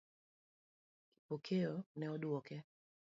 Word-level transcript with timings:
Kipokeo 1.15 1.73
ne 1.97 2.05
oduoke. 2.13 2.55